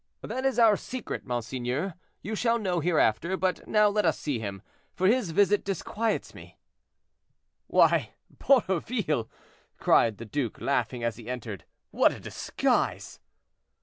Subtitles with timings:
[0.23, 1.93] "That is our secret, monseigneur;
[2.23, 4.63] you shall know hereafter, but now let us see him,
[4.95, 6.57] for his visit disquiets me."
[7.67, 9.29] "Why, Borroville,"
[9.77, 13.19] cried the duke, laughing, as he entered; "what a disguise!"